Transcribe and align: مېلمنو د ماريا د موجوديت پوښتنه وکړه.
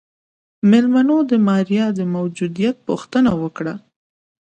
مېلمنو 0.69 1.17
د 1.31 1.31
ماريا 1.47 1.85
د 1.99 2.01
موجوديت 2.15 2.75
پوښتنه 2.87 3.31
وکړه. 3.41 3.73